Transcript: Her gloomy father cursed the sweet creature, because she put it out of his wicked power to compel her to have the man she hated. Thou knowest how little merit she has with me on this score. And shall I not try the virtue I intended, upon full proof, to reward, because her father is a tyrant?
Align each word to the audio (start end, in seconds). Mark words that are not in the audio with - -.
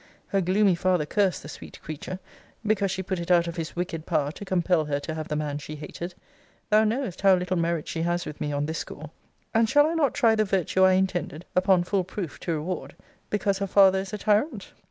Her 0.29 0.41
gloomy 0.41 0.73
father 0.73 1.05
cursed 1.05 1.43
the 1.43 1.47
sweet 1.47 1.79
creature, 1.83 2.17
because 2.65 2.89
she 2.89 3.03
put 3.03 3.19
it 3.19 3.29
out 3.29 3.45
of 3.47 3.55
his 3.57 3.75
wicked 3.75 4.07
power 4.07 4.31
to 4.31 4.43
compel 4.43 4.85
her 4.85 4.99
to 4.99 5.13
have 5.13 5.27
the 5.27 5.35
man 5.35 5.59
she 5.59 5.75
hated. 5.75 6.15
Thou 6.71 6.83
knowest 6.85 7.21
how 7.21 7.35
little 7.35 7.55
merit 7.55 7.87
she 7.87 8.01
has 8.01 8.25
with 8.25 8.41
me 8.41 8.51
on 8.51 8.65
this 8.65 8.79
score. 8.79 9.11
And 9.53 9.69
shall 9.69 9.85
I 9.85 9.93
not 9.93 10.15
try 10.15 10.33
the 10.33 10.43
virtue 10.43 10.83
I 10.83 10.93
intended, 10.93 11.45
upon 11.55 11.83
full 11.83 12.03
proof, 12.03 12.39
to 12.39 12.53
reward, 12.53 12.95
because 13.29 13.59
her 13.59 13.67
father 13.67 13.99
is 13.99 14.11
a 14.11 14.17
tyrant? 14.17 14.73